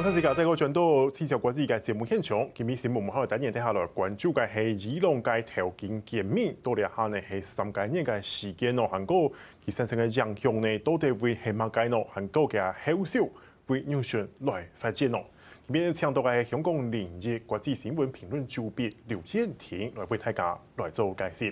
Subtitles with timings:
[0.00, 9.28] 刚才是讲，在个转到气象国际嘅节目现场，今日新闻我们还有带你睇下来关注嘅系伊朗嘅条件减免，到底下呢系三个年嘅时间咯，韩国
[9.64, 12.06] 其实成个影响呢，到底会系乜嘅咯？
[12.12, 13.20] 韩国嘅后续
[13.66, 15.24] 会让选来发展咯。
[15.66, 21.46] 今日请到嘅香港连日国际新闻评论主编刘燕婷来为大家来做解释。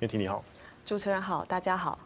[0.00, 0.44] 燕婷你好，
[0.84, 1.98] 主持人好，大家好。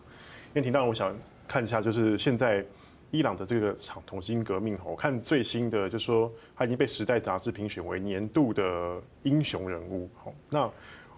[0.55, 1.13] 燕婷，当然我想
[1.49, 2.65] 看一下，就是现在。
[3.11, 10.09] 伊朗的这个场同心革命，我看最新的就是说，他已经被《时代》杂志评选为年度的英雄人物。
[10.17, 10.71] 好，那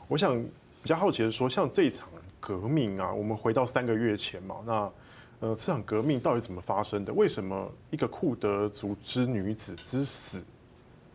[0.07, 0.39] 我想
[0.83, 4.93] 比较好奇的是说，像这场革命啊，我们回到三个月前嘛，那
[5.41, 7.13] 呃，这场革命到底怎么发生的？
[7.13, 10.45] 为什么一个库德族之女子之死，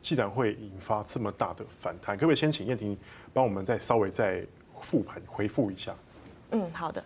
[0.02, 2.18] 竟然会引发这么大的反弹？
[2.18, 2.98] 可不可以先请燕婷
[3.32, 4.46] 帮我们再稍微再
[4.82, 5.94] 复盘回复一下？
[6.52, 7.04] 嗯，好的。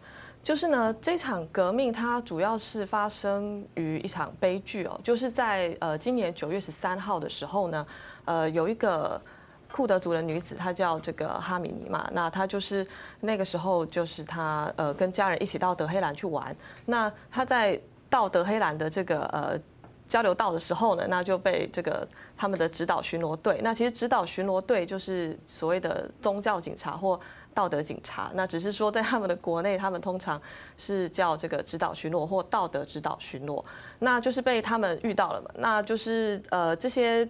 [0.48, 7.86] 就是呢，这场革命它主要是发生于一场悲剧哦，就是在呃今年九月十三号的时候呢，
[8.24, 9.22] 呃有一个
[9.70, 12.88] 库德族的女子，她叫这个哈米尼嘛，那她就是
[13.20, 17.78] 那个时候就是她呃跟家人一起到德黑兰去玩，那她在
[18.10, 19.60] 到德黑兰的这个呃
[20.08, 27.20] 交流道的时候呢，那就被这个他们的指导巡逻队，那其实指导巡逻队就是所谓的宗教警察或。
[27.58, 30.40] 道德警察，那只是说在他们的国内，他们通常
[30.78, 33.64] 是叫这个指导巡逻或道德指导巡逻，
[34.02, 37.28] 那就是被他们遇到了嘛，那就是呃这些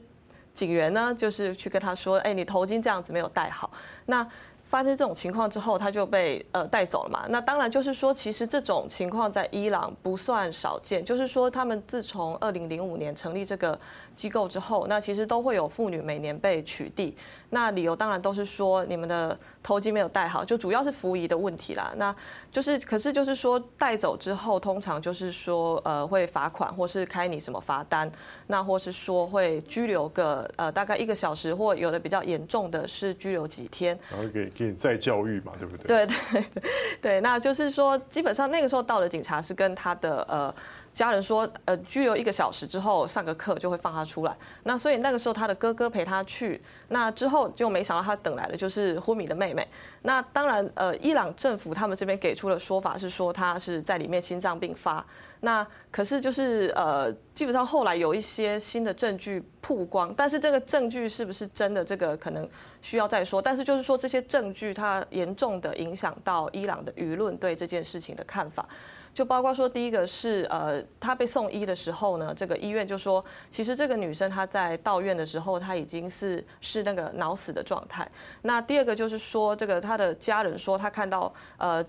[0.54, 3.72] 警员呢，就是去跟他说，哎，你头巾这样子没有戴好，
[4.08, 4.28] 那。
[4.70, 7.26] 发生这种情况之后，他就被呃带走了嘛。
[7.30, 11.06] 那当然就是说，其实这种情况在伊朗不算少见。
[11.06, 13.80] 就是说，他们自从二零零五年成立这个
[14.14, 17.14] 机构之后，那其实都会有妇女每年被取缔。
[17.50, 21.94] 那理由当然都是说你们的头巾没有戴好，就主要是服仪的问题啦。
[21.96, 22.14] 那
[22.52, 28.12] 就是，可是就是说带走之后，通常就是说呃会罚款，或是开你什么罚单，
[28.48, 33.98] 那或是说会拘留个呃大概一个小时，或有的比较严重的是拘留几天。
[34.10, 36.06] 然后给你再教育嘛，对不对？
[36.06, 36.46] 对对
[37.02, 40.54] 对，那就是说，基本上那个时候到的警察是跟他的呃。
[40.98, 44.36] 家人说，呃，拘留一个小时之后上个课就会放他出来。
[44.64, 49.68] 那所以那个时候他的哥哥陪他去，那之后就没想到他等来的就是昏迷的妹妹。
[50.02, 55.06] 那当然，呃，伊朗政府他们这边给出的说法是说他是在里面心脏病发。
[55.42, 62.48] 那可是就是呃，基本上后来有一些新的证据曝光，但是这个证据是不是真的，这个可能
[62.82, 63.42] 需要再说。
[63.42, 68.68] 但是就是说这些证据它严重的影响到伊朗的舆论对这件事情的看法。
[69.14, 78.08] 就包括说，第一个是呃，她被送医的时候呢，这个医院就说，其实这个女生她在到院的时候，她已经是是那个脑死的状态。
[78.44, 81.84] 那第二个就是说，这个她的家人说，她看到呃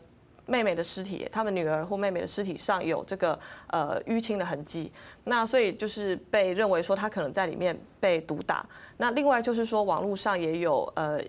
[0.49, 3.39] 妹妹的尸体，他们女儿或妹妹的尸体上有这个
[3.69, 4.91] 呃淤青的痕迹。
[5.25, 8.67] 那所以就是被认为说她可能在里面被毒打。
[8.97, 11.23] 那另外就是说，网络上也有呃。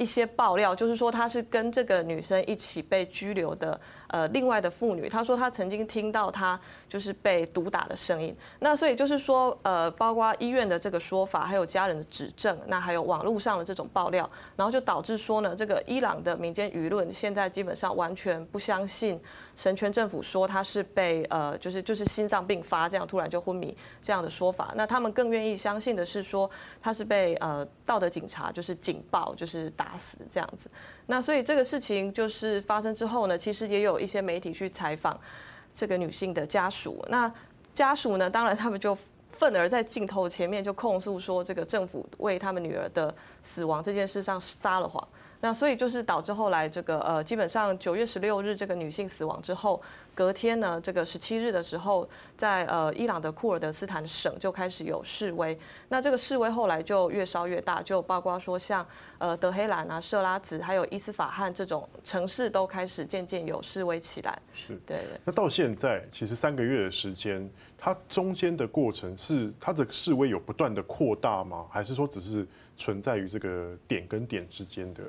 [0.00, 8.34] 一些爆料就是说，她是跟这个女生一起被拘留的，呃，另外的妇女，她说她曾经听到她就是被毒打的声音。
[8.60, 19.20] 那所以就是说，呃，包括医院的这个说法，还有家人的指证，那还有网络上的这种爆料，然后就导致说呢，这个伊朗的民间舆论现在基本上完全不相信
[19.54, 24.72] 神权政府说她是被呃，就是就是心脏病发这样突然就昏迷这样的说法。
[24.74, 26.50] 那他们更愿意相信的是说
[26.80, 29.89] 她是被呃道德警察就是警报就是打。
[29.90, 30.70] 打死这样子，
[31.06, 35.18] 那所以这个事情就是发生之后呢，其实也有一些媒体去采访
[35.74, 37.04] 这个女性的家属。
[37.08, 37.32] 那
[37.74, 38.96] 家属呢，当然他们就
[39.28, 43.12] 愤而在镜头前面就控诉说，这个政府为他们女儿的
[43.42, 45.06] 死亡这件事上撒了谎。
[45.40, 49.80] 那所以就是导致后来这个呃，基本上九月十六日这个女性死亡之后，
[50.14, 52.06] 隔天呢，这个十七日的时候，
[52.36, 55.58] 在呃伊朗的库尔德斯坦省就开始有示威。
[55.88, 58.86] 那这个示威后来就越烧越大，就包括说像
[59.16, 64.38] 呃德黑兰啊、设拉子还有伊斯法罕这种城市都开始渐渐有示威起来。
[64.54, 65.18] 是，对对。
[65.24, 67.48] 那到现在其实三个月的时间，
[67.80, 71.66] 它中间的过程是它的示威有不断的扩大吗？
[71.70, 72.46] 还是说只是？
[72.80, 75.02] 存在于这个点跟点之间的，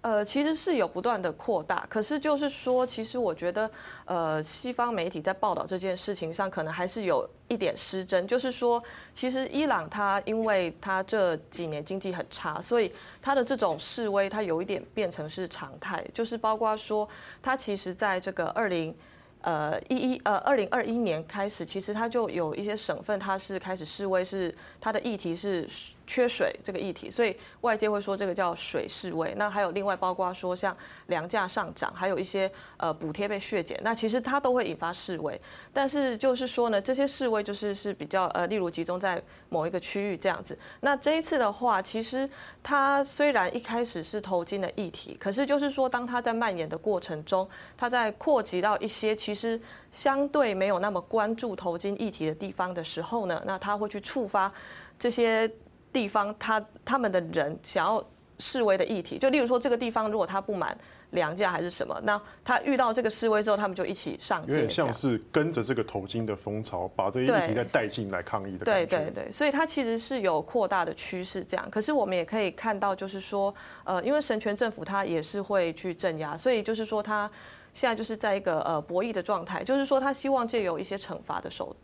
[0.00, 3.70] 呃，其实是有不断的扩大，可是就是说，其实我觉得，
[4.06, 8.26] 呃，西方媒体在报道这件事情上，可能还是有一点失真。
[8.26, 8.82] 就是说，
[9.12, 12.90] 其实伊朗它因为它这几年经济很差，所以
[13.20, 16.02] 它的这种示威，它有一点变成是常态。
[16.14, 17.06] 就是包括说，
[17.42, 18.94] 它其实在这个二零。
[19.42, 25.66] 呃，一一呃，二零二一年开始，其实它就有一些省份，它是开始示威，是它的议题是
[26.08, 29.34] 缺水这个议题，所以外界会说这个叫水示威。
[29.36, 30.74] 那还有另外包括说像
[31.06, 35.38] 粮价上涨，还有一些呃补贴被削减，那其实它都会引发示威。
[35.70, 40.58] 但是就是说呢，这些示威就是是比较呃，例如集中在某一个区域这样子。
[40.80, 42.28] 那这一次的话，其实
[42.62, 47.46] 它虽然一开始是头巾的议题，可是就是说当它在蔓延的过程中，
[47.76, 49.60] 它在扩及到一些其实
[49.92, 54.50] 相对没有那么关注头巾议题的地方的时候呢，那它会去触发
[54.98, 55.50] 这些。
[55.98, 58.04] 地方他他们的人想要
[58.38, 60.76] 示威的议题，就例如说这个地方如果他不满
[61.10, 68.64] 粮价还是什么，那他遇到这个示威之后，他们就一起上街，有点像是跟着这个头巾的风潮，把这些议题再带进来抗议的。
[68.64, 71.68] 对对对，所以它其实是有扩大的趋势这样。
[71.70, 73.52] 可是我们也可以看到，就是说，
[73.84, 77.28] 呃，因为神权政府它也是会去镇压，所以就是说他
[77.72, 81.74] 现在就是在一个呃博弈的状态，就是说他希望借由一些惩罚的手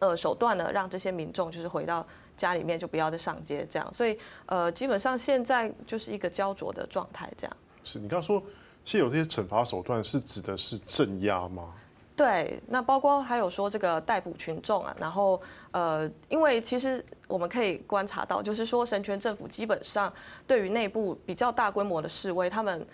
[0.00, 2.04] 呃手段呢，让这些民众就是回到。
[2.40, 7.54] 家里面就不要再上街，这样，所以呃，基本上现在就是一个焦灼的状态，这样。
[7.84, 8.42] 是你刚刚说
[8.82, 11.74] 现有这些惩罚手段，是指的是镇压吗？
[12.16, 15.38] 对，那包括还有说这个逮捕群众啊，然后
[15.72, 20.10] 呃，因为其实我们可以观察到，就是说神权政府基本上
[20.46, 22.86] 对于内部比较大规模的示威，他们。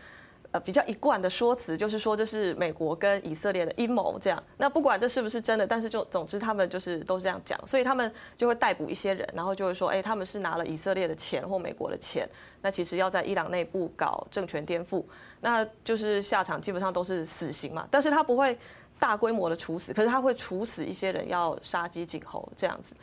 [0.53, 4.43] 呃，比较一贯的说辞就是说这是美国跟以色列的阴谋，这样。
[4.57, 12.29] 那不管这是不是真的，但是就总之他们就是都是这样讲，所以他们就会逮捕一些人，然后就会说，哎，他们是拿了以色列的钱或美国的钱，
[12.63, 15.05] 那其实要在伊朗内部搞政权颠覆，
[15.41, 17.87] 那就是下场基本上都是死刑嘛。
[17.91, 18.57] 但是他不会
[18.99, 22.95] 大规模的处死，可是他会处死一些人，要杀鸡儆猴这样子。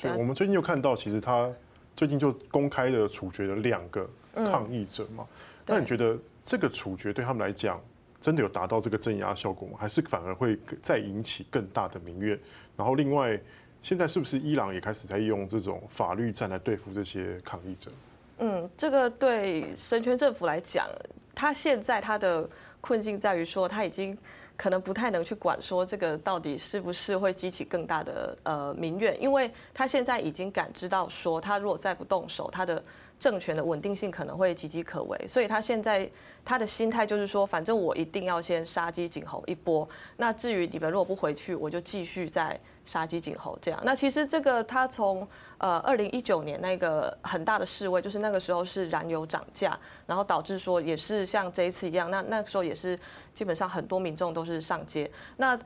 [0.00, 1.50] 对，我们最近又看到，其实他
[1.96, 5.26] 最近就公开的处决了两个抗议者嘛。
[5.30, 6.16] 嗯、那你觉得？
[6.42, 7.80] 这个处决对他们来讲，
[8.20, 9.76] 真的有达到这个镇压效果吗？
[9.78, 12.38] 还是反而会再引起更大的民怨？
[12.76, 13.38] 然后另外，
[13.82, 17.90] 现在是不是伊朗也开始在用这种法律战来对付这些抗议者？
[18.38, 20.86] 嗯，这个对神权政府来讲，
[21.34, 22.48] 他现在他的
[22.80, 24.16] 困境在于说，他已经
[24.56, 32.82] 可能不太能去管说这个到底是不是会激起更大的呃民怨，因为他现在已经感知到说，他如果再不动手，他的。
[33.20, 36.10] 政权的稳定性可能会岌岌可危，所以他现在
[36.42, 39.86] 他的心态就是说，反正我一定要先杀鸡儆猴一波。
[40.16, 43.78] 那至于你们如果不回去，我就继续再杀鸡儆猴这样。
[43.84, 45.28] 那其实这个他从
[45.58, 52.98] 呃二零一九年那个很大的示威，就是那个时候是燃油涨价，然后导致说也是像这一次一样，那那个时候也是
[53.34, 55.10] 基本上很多民众都是上街。
[55.36, 55.58] 那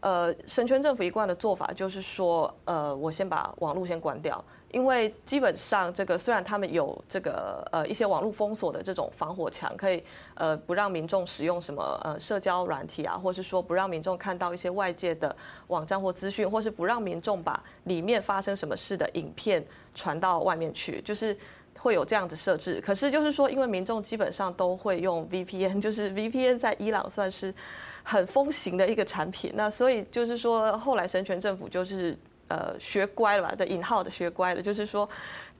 [0.00, 4.42] 呃神权政府一贯的做法就是说，呃我先把网络先关掉。
[4.72, 10.02] 因为基本上，这个虽然他们有这个呃一些网络封锁的这种防火墙，可以
[10.34, 15.36] 呃不让民众使用什么呃社交软体啊，或是说不让民众看到一些外界的
[15.66, 19.62] 网站或资讯，或是不让民众把里面发生什么事的影片
[19.94, 21.36] 传到外面去，就是
[21.78, 22.80] 会有这样子设置。
[22.80, 27.54] 可是就是说，因为民众基本上都会用 VPN， 就是 VPN 在伊朗算是
[28.02, 32.18] 很风行的一个产品，那所以就是说后来神权政府就是。
[32.52, 33.54] 呃，学乖了吧？
[33.54, 35.08] 的引号的学乖了，就是说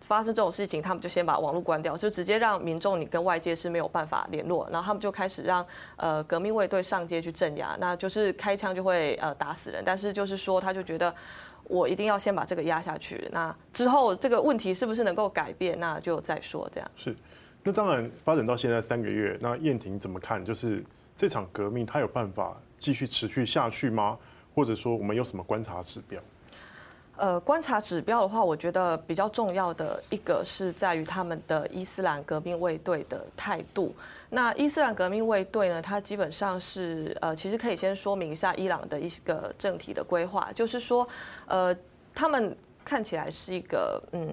[0.03, 5.67] 发生这种事情，他们就先把网络关掉，就直接让民众你跟外界是没有办法联络，然后他们就开始让
[5.97, 11.15] 呃革命卫队上街去镇压，那就是开枪就会呃打死人，但是就是说他就觉得
[11.65, 16.91] 我一定要先把这个压下去，那之后这个问题是不是能够改变，那就再说这样。
[16.95, 17.17] 是，
[17.63, 20.45] 那当然发展到现在三个月，那燕婷怎么看？
[20.45, 20.85] 就是
[21.17, 24.19] 这场革命它有办法继续持续下去吗？
[24.55, 26.21] 或者说我们有什么观察指标？
[27.17, 33.95] 呃，观察指标的话，我觉得比较重要的一个是在于他们的伊斯兰革命卫队的态度。
[34.31, 41.07] 那伊斯兰革命卫队呢，它基本上是呃，其实可以先说明一下伊朗的一个政体的规划，就是说，
[41.47, 41.77] 呃，
[42.15, 44.29] 他们看起来是一个嗯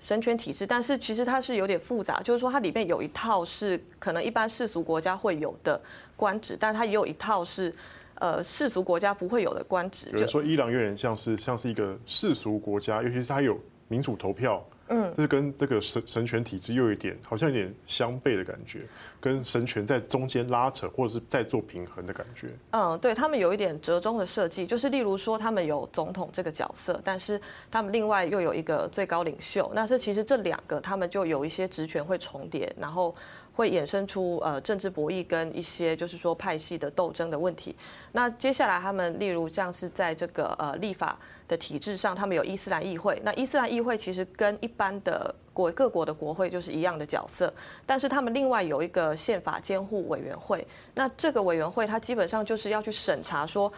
[0.00, 5.78] 神权体制，但是其实它是有点复杂，就是说它里面有一套是可能一般世俗国家会有的
[6.16, 7.74] 官职，但它也有一套是。
[8.18, 10.08] 呃，世俗国家不会有的官职。
[10.12, 13.58] 有人说伊朗有点像是像是一个世俗国家，尤其是它有
[13.88, 18.80] 民主投票，嗯，就是跟这个神神权体制又有一点好像有点相悖的感觉，
[19.20, 22.48] 跟神权在中间拉扯或者是在做平衡的感觉。
[22.70, 33.14] 嗯，对他们有一点折中的设计，就是例如说他们有总统这个角色，但是他们另外又有一个最高领袖，那是其实这两个他们就有一些职权会重叠，然后。
[33.56, 37.74] 会衍生出呃政治博弈跟一些就是说派系的斗争的问题。
[38.12, 43.20] 那接下来他们例如像是在这个呃立法的体制上，他们有伊斯兰议会。
[43.24, 47.52] 那伊斯兰议会其实跟一般的国各国的国会就是一样的角色，
[47.86, 50.66] 但是他们另外有一个宪法监护委员会。
[50.94, 53.72] 那这个委员会它基本上就是要去审查说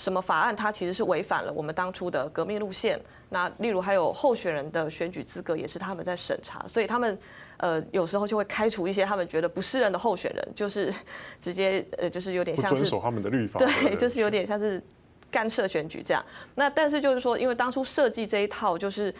[0.00, 2.98] 什么法案它其实是违反了我们当初的革命路线。
[3.28, 7.18] 那例如还有候选人的选举资格也是他们在审查，所以他们
[7.58, 10.92] 呃有时候就会开除一些他们觉得不适任的候选人，就是
[11.38, 14.82] 直接呃就是有点像是遵守他们的律法，对，就是有点像是
[15.30, 16.24] 干涉选举这样。
[16.54, 19.14] 那但是就是说，因为当初设计这一套就是。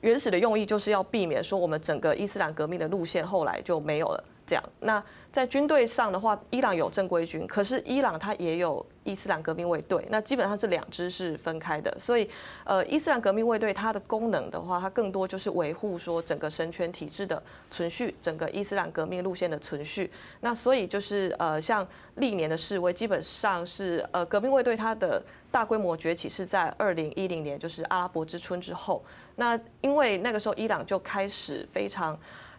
[0.00, 4.64] 原始的用意就是要避免说我们整个伊斯兰革命的路线后来就没有了这样。
[4.80, 11.92] 那在军队上的话，伊朗有正规军，可是伊朗它也有伊斯兰革命卫队，那基本上这两支是分开的。
[11.98, 12.30] 所以，
[12.64, 20.08] 呃，伊斯兰革命卫队它的功能的话，它更多就是维护说整个神权体制的存续，整个伊斯兰革命路线的存续。
[20.40, 21.84] 那所以就是呃，像
[22.14, 25.20] 历年的示威，基本上是呃革命卫队它的
[25.50, 29.04] 大规模崛起是在二零一零年，就是阿拉伯之春之后。
[29.34, 32.16] 那因为那个时候伊朗就开始非常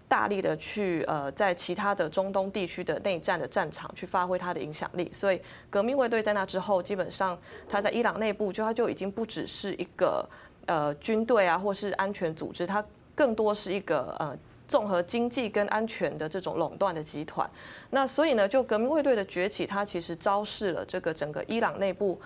[0.07, 10.27] 大力的去呃在其他的中东地区的内战的战场去发挥它的影响力，所以革命卫队在那之后，基本上它在伊朗内部就它就已经不只是一个
[10.67, 12.83] 呃军队啊或是安全组织，它
[13.15, 17.49] 更多是一个呃综合经济跟安全的这种垄断的集团。
[17.89, 22.21] 那所以呢，就革命卫队的崛起，它其实昭示了这个整个伊朗内部。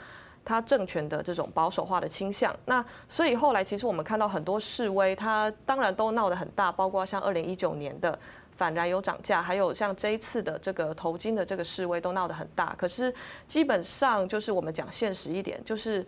[0.50, 8.18] 他政权的这种保守化的倾向，那所以后来其实我们看到很多示威，它当然都闹得很大，包括像二零一九年的
[8.58, 12.74] 反燃油涨价，还有像这一次的这个头巾的这个示威都闹得很大。
[12.80, 13.14] 可是
[13.48, 16.04] 基本上就是我们讲现实一点，就是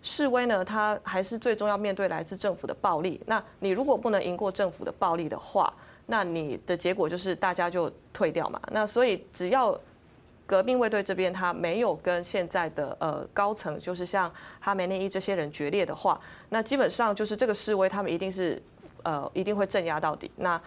[0.00, 3.20] 示威呢，它还是最终要面对来自政府的暴力。
[3.26, 5.70] 那你如果不能赢过政府的暴力的话，
[6.06, 8.58] 那你的结果就是大家就退掉嘛。
[8.70, 9.78] 那所以只要。
[10.46, 14.30] 革命卫队这边，他没有跟现在的呃高层，就是像
[14.60, 16.20] 哈梅内伊这些人决裂的话，
[16.50, 18.60] 那基本上就是这个示威，他们一定是
[19.02, 20.30] 呃一定会镇压到底。
[20.36, 20.60] 那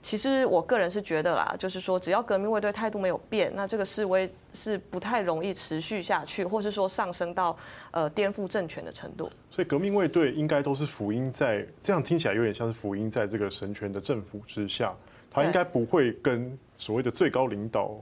[0.00, 7.56] 其实我个人是觉得啦，就是说只要革命卫队态度没有变，那这个示威是不太容易持续下去，或是说上升到
[7.92, 9.30] 呃颠覆政权的程度。
[9.50, 14.92] 所以革命卫队应该都是福音在，这样听起来有点像是福音在这个神权的政府之下，
[15.30, 17.96] 他应该不会跟所谓的最高领导。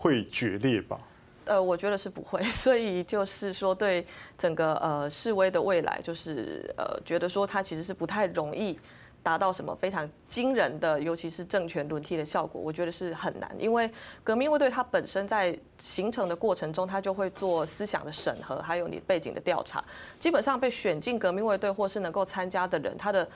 [0.00, 0.98] 会决裂吧？
[1.44, 4.06] 呃，我觉得是不会， 所以就是说，对
[4.38, 8.78] 整个呃示威的未来，就是呃觉得说它其实是不太容易
[9.22, 12.58] 达到什么非常惊人的，尤其是政权轮替的效果。
[12.58, 13.90] 我觉得是很难，因为
[14.24, 19.84] 革命卫队它本身在形成的过程中，它就会做思想的审核，还有你背景的调查。
[20.18, 23.28] 基本上被选进革命卫队或是能够参加的人，他的。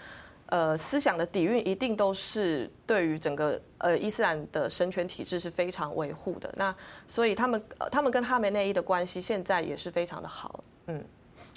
[0.46, 6.52] 呃，思想的底蕴一定都是对于整个呃伊斯兰的神权体制是非常维护的。
[6.56, 6.74] 那
[7.08, 10.62] 所以他们他们跟哈梅内伊的关系现在也是非常的好。
[10.86, 11.02] 嗯，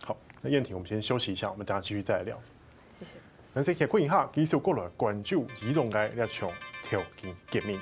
[0.04, 2.40] 好，那燕婷，我们先休息一下，我们等下继续再来聊。
[2.98, 3.12] 谢谢。
[3.54, 6.50] 那先看一下，继续过来关注移动的一场
[6.84, 7.80] 条件革命。